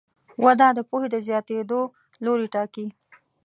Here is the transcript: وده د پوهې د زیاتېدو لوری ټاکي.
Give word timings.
وده 0.43 0.67
د 0.77 0.79
پوهې 0.89 1.07
د 1.13 1.15
زیاتېدو 1.27 1.81
لوری 2.25 2.47
ټاکي. 2.53 2.87